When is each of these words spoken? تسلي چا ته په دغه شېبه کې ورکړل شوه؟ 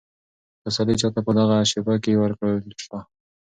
تسلي 0.63 0.95
چا 1.01 1.07
ته 1.15 1.19
په 1.25 1.31
دغه 1.37 1.55
شېبه 1.69 1.95
کې 2.03 2.19
ورکړل 2.21 2.59
شوه؟ 2.83 2.99